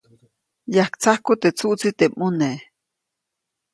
[0.75, 2.59] Yajtsajku teʼ tsuʼtsi teʼ mʼuneʼ.